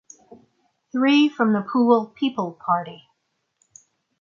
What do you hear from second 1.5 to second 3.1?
the Poole People Party.